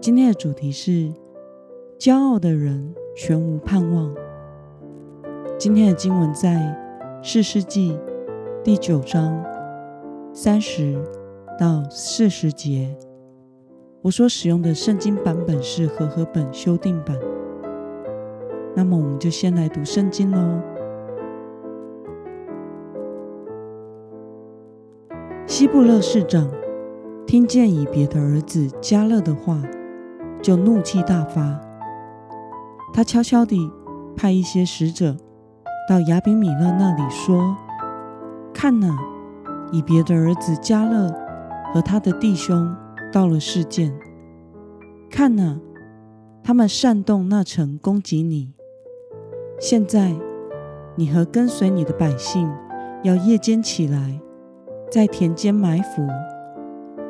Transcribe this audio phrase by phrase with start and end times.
[0.00, 1.12] 今天的主题是
[1.98, 4.10] 骄傲的人全无盼望。
[5.58, 6.74] 今天的经文在
[7.22, 7.98] 四世纪
[8.64, 9.44] 第九章
[10.32, 10.98] 三十
[11.58, 12.96] 到四十节。
[14.00, 17.14] 我所使用的圣经版本是和合本修订版。
[18.74, 20.62] 那么，我们就先来读圣经喽。
[25.46, 26.50] 希布勒市长
[27.26, 29.62] 听见以别的儿子加勒的话。
[30.42, 31.60] 就怒气大发，
[32.92, 33.70] 他悄悄地
[34.16, 35.16] 派一些使者
[35.88, 37.56] 到亚比米勒那里说
[38.54, 38.96] ：“看呐，
[39.70, 41.14] 以别的儿子加勒
[41.72, 42.74] 和他的弟兄
[43.12, 43.92] 到了事件。
[45.10, 45.58] 看呐，
[46.42, 48.54] 他们煽动那城攻击你。
[49.58, 50.14] 现在，
[50.96, 52.50] 你和跟随你的百姓
[53.02, 54.18] 要夜间起来，
[54.90, 56.06] 在田间埋伏，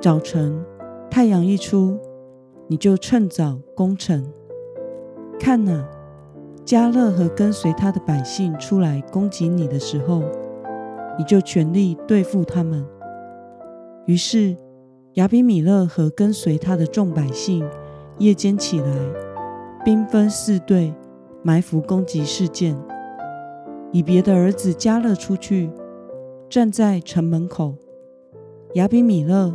[0.00, 0.64] 早晨
[1.08, 1.96] 太阳一出。”
[2.70, 4.24] 你就趁早攻城。
[5.40, 5.84] 看哪，
[6.64, 10.22] 加勒和跟随他的百姓出来攻击你的时候，
[11.18, 12.86] 你就全力对付他们。
[14.06, 14.56] 于是
[15.14, 17.68] 亚比米勒和跟随他的众百姓
[18.18, 18.86] 夜间起来，
[19.84, 20.94] 兵分四队，
[21.42, 22.78] 埋伏攻击事件。
[23.90, 25.68] 以别的儿子加勒出去，
[26.48, 27.74] 站在城门口。
[28.74, 29.52] 亚比米勒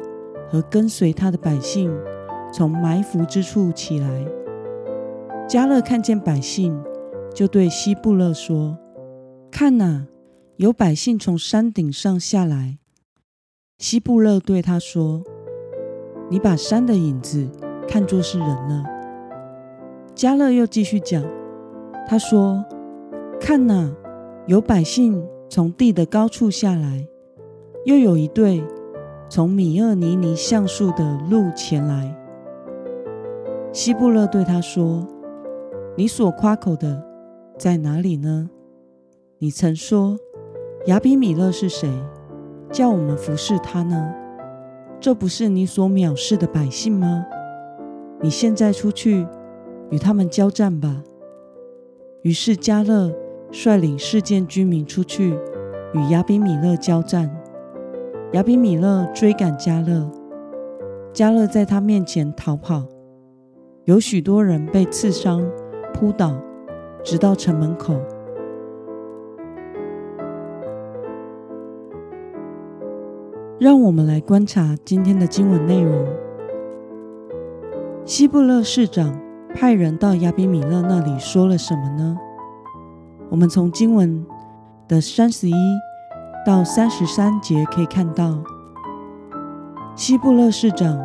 [0.50, 1.90] 和跟随他的百姓。
[2.56, 4.26] 从埋伏之处起来，
[5.46, 6.82] 加勒看见百姓，
[7.34, 8.78] 就对希布勒说
[9.52, 10.08] ：“看哪，
[10.56, 12.78] 有百姓从山顶上下来。”
[13.78, 15.22] 希布勒对他说
[16.32, 17.46] ：“你把山的影子
[17.90, 18.86] 看作是人了。”
[20.16, 21.22] 加勒又继续讲，
[22.08, 22.64] 他说
[23.38, 23.94] ：“看哪，
[24.48, 27.06] 有百姓从地的高处下来，
[27.84, 28.64] 又有一队
[29.28, 32.18] 从米厄尼尼橡树的路前来。”
[33.76, 35.06] 希布勒对他说
[35.98, 37.04] ：“你所夸口的
[37.58, 38.50] 在哪里呢？
[39.40, 40.18] 你曾说
[40.86, 41.92] 亚比米勒是谁，
[42.72, 44.14] 叫我们服侍他呢？
[45.02, 47.26] 这不是你所藐视的百姓吗？
[48.22, 49.28] 你现在出去
[49.90, 51.04] 与他们交战吧。”
[52.24, 53.14] 于是加勒
[53.52, 55.38] 率领事件居民出去
[55.94, 57.30] 与亚比米勒交战。
[58.32, 60.10] 亚比米勒追赶加勒，
[61.12, 62.86] 加勒在他面前逃跑。
[63.86, 65.48] 有许多人被刺伤、
[65.94, 66.36] 扑倒，
[67.04, 67.94] 直到城门口。
[73.60, 76.04] 让我们来观察今天的经文内容。
[78.06, 79.16] 希布勒市长
[79.54, 82.18] 派人到亚比米勒那里说了什么呢？
[83.30, 84.26] 我们从经文
[84.88, 85.54] 的三十一
[86.44, 88.44] 到三十三节可以看到，
[89.96, 91.00] 希布勒市长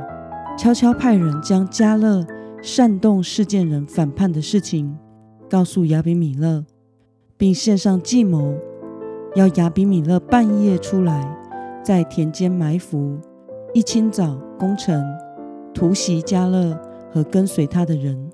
[0.56, 2.24] 悄悄派人将加勒。
[2.62, 4.94] 煽动事件人反叛的事情，
[5.48, 6.64] 告诉亚比米勒，
[7.38, 8.54] 并献上计谋，
[9.34, 11.38] 要亚比米勒半夜出来，
[11.82, 13.18] 在田间埋伏，
[13.72, 15.02] 一清早攻城，
[15.72, 16.78] 突袭加勒
[17.10, 18.30] 和跟随他的人。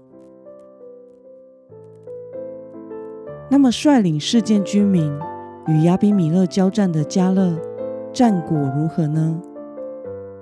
[3.48, 5.08] 那么，率领事件居民
[5.68, 7.56] 与亚比米勒交战的加勒，
[8.12, 9.40] 战果如何呢？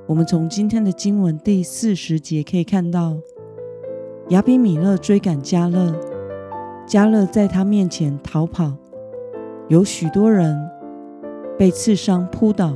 [0.06, 3.18] 我们从今天的经文第四十节可以看到。
[4.30, 5.94] 亚比米勒追赶加勒，
[6.86, 8.72] 加勒在他面前逃跑，
[9.68, 10.58] 有许多人
[11.58, 12.74] 被刺伤扑倒，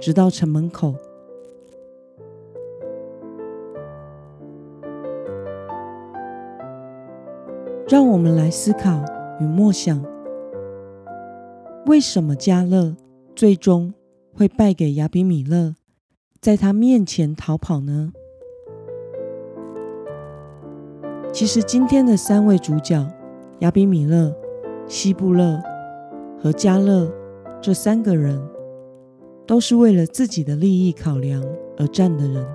[0.00, 0.94] 直到城门口。
[7.88, 9.04] 让我们来思考
[9.40, 10.00] 与默想：
[11.86, 12.96] 为什么加勒
[13.34, 13.92] 最终
[14.32, 15.74] 会败给亚比米勒，
[16.40, 18.12] 在他面前逃跑呢？
[21.34, 23.04] 其实，今天的三位主角
[23.58, 24.32] 亚比米勒、
[24.86, 25.60] 希布勒
[26.40, 27.10] 和加勒
[27.60, 28.40] 这三个人，
[29.44, 31.44] 都是为了自己的利益考量
[31.76, 32.46] 而战的人。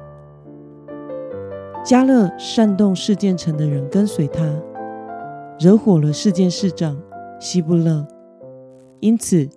[1.84, 4.46] 加勒煽动事件城的人跟随他，
[5.60, 6.98] 惹火了事件市长
[7.38, 8.08] 希布勒，
[9.02, 9.50] 因此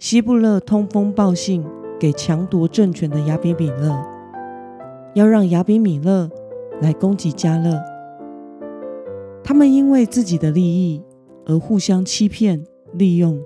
[0.00, 1.64] 希布勒通风报信
[2.00, 3.96] 给强夺政权的亚比米勒，
[5.14, 6.28] 要让亚比米勒
[6.80, 7.93] 来攻击加勒。
[9.46, 11.02] 他们因为自己的利益
[11.44, 12.64] 而互相欺骗、
[12.94, 13.38] 利用，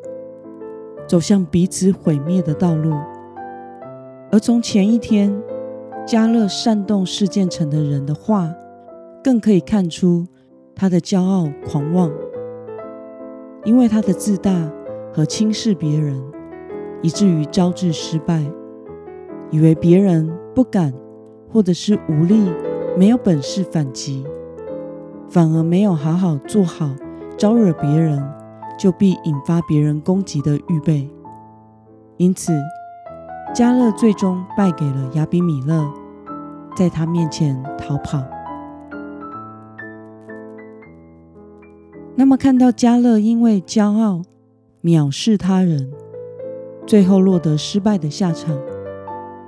[1.09, 2.95] 走向彼此毁灭的道路。
[4.31, 5.37] 而从前一天
[6.06, 8.55] 加勒煽动事件城的人的话，
[9.25, 10.25] 更可以看出
[10.73, 12.12] 他的骄傲狂妄，
[13.65, 14.71] 因为他的自大
[15.12, 16.23] 和轻视别人，
[17.03, 18.41] 以至于招致失败，
[19.50, 20.95] 以为别人不敢
[21.50, 22.41] 或者是无力、
[22.97, 24.25] 没有本事反击，
[25.31, 26.91] 反而没有好好做好
[27.37, 28.23] 招惹别人
[28.79, 31.09] 就必引发别人攻击的预备，
[32.17, 32.53] 因此。
[33.55, 35.91] 加勒最终败给了亚比米勒，
[36.77, 38.23] 在他面前逃跑。
[42.15, 44.21] 那么，看到加勒因为骄傲
[44.83, 45.91] 藐视他人，
[46.87, 48.55] 最后落得失败的下场，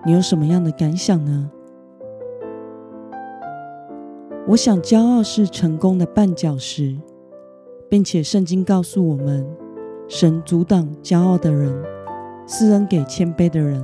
[0.06, 1.50] 你有什么样的感想呢？
[4.50, 6.96] 我想，骄傲是成功的绊脚石，
[7.88, 9.46] 并且圣经告诉我们，
[10.08, 11.72] 神阻挡骄傲的人。
[12.48, 13.80] 施恩给谦卑的人，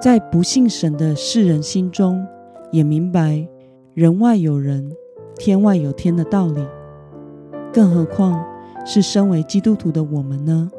[0.00, 2.24] 在不信神的世人心中，
[2.70, 3.44] 也明白
[3.92, 4.88] 人外有人，
[5.36, 6.64] 天外有天的道理。
[7.72, 8.40] 更何况
[8.86, 10.70] 是身为基督徒的我们呢？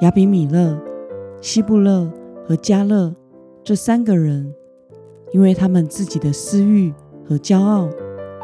[0.00, 0.80] 亚比米勒、
[1.42, 2.10] 希布勒
[2.48, 3.14] 和加勒
[3.62, 4.54] 这三个人，
[5.34, 6.94] 因为他们自己的私欲
[7.28, 7.90] 和骄傲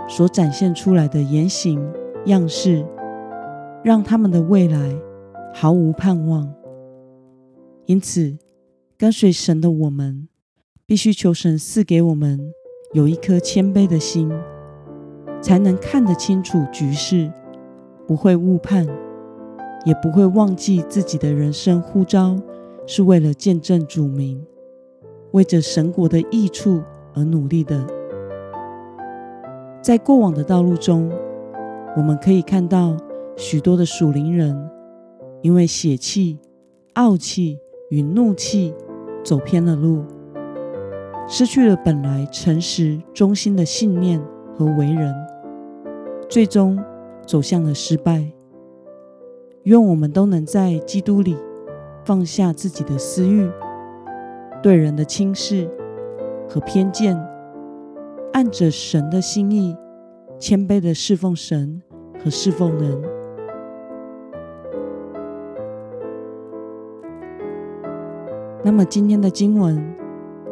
[0.08, 1.81] 所展现出来的言行
[2.26, 2.84] 样式，
[3.84, 4.92] 让他们的未来。
[5.52, 6.48] 毫无盼望，
[7.87, 8.38] 因此
[8.96, 10.28] 跟随神的我们，
[10.87, 12.52] 必须求神赐给我们
[12.93, 14.31] 有一颗谦卑的心，
[15.43, 17.32] 才能看得清楚局势，
[18.06, 18.86] 不会误判，
[19.84, 22.40] 也不会忘记自己的人生呼召
[22.86, 24.46] 是为了见证主名，
[25.32, 26.82] 为着神国的益处
[27.15, 27.87] 而努力的。
[29.82, 31.11] 在过往的道路中，
[31.97, 32.97] 我们可以看到
[33.37, 34.71] 许多的属灵人。
[35.43, 36.38] 因为血气、
[36.97, 38.75] 傲气与怒气
[39.25, 40.05] 走偏了路，
[41.27, 44.21] 失去了本来诚实忠心的信念
[44.55, 45.15] 和为人，
[46.29, 46.79] 最终
[47.27, 48.31] 走向了失败。
[49.62, 51.35] 愿我们都能在基督里
[52.05, 53.50] 放下自己的私欲、
[54.62, 55.70] 对人的轻视
[56.48, 57.18] 和偏见，
[58.32, 59.74] 按着神的心意，
[60.38, 61.80] 谦卑的侍奉神
[62.22, 63.00] 和侍奉人。
[68.62, 69.82] 那么今天的经文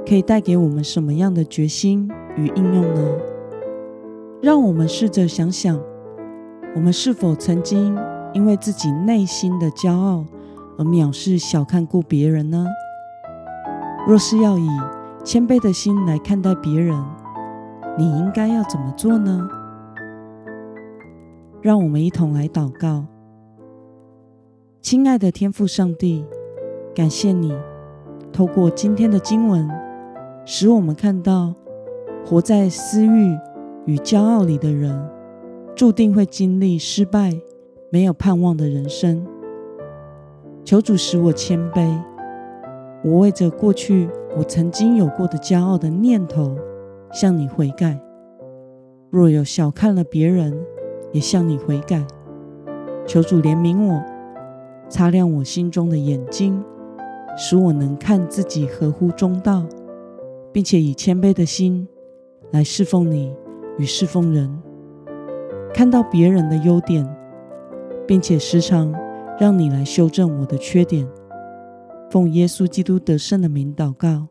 [0.06, 3.02] 可以带给我们什么样的决心与应用呢？
[4.40, 5.78] 让我们试着想想，
[6.74, 7.94] 我们是否曾经
[8.32, 10.24] 因为自己内心的骄傲
[10.78, 12.66] 而藐视、小看过别人呢？
[14.08, 14.66] 若是要以
[15.22, 16.98] 谦卑的心来看待别人，
[17.98, 19.46] 你应该要怎么做呢？
[21.60, 23.04] 让我们一同来祷告，
[24.80, 26.24] 亲爱的天父上帝，
[26.94, 27.54] 感谢你。
[28.32, 29.68] 透过今天的经文，
[30.46, 31.52] 使我们看到，
[32.24, 33.36] 活在私欲
[33.84, 34.98] 与骄傲里的人，
[35.76, 37.38] 注定会经历失败、
[37.90, 39.26] 没有盼望的人生。
[40.64, 41.86] 求主使我谦卑，
[43.04, 46.56] 我为着过去我曾经有过的骄傲的念头，
[47.12, 47.98] 向你悔改。
[49.10, 50.58] 若有小看了别人，
[51.12, 52.04] 也向你悔改。
[53.06, 54.02] 求主怜悯我，
[54.88, 56.62] 擦亮我心中的眼睛。
[57.40, 59.64] 使我能看自己合乎中道，
[60.52, 61.86] 并且以谦卑的心
[62.50, 63.32] 来侍奉你
[63.78, 64.60] 与侍奉人，
[65.72, 67.08] 看到别人的优点，
[68.08, 68.92] 并且时常
[69.38, 71.08] 让你来修正我的缺点。
[72.10, 74.28] 奉耶稣基督得胜的名祷告，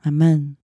[0.00, 0.57] 阿门。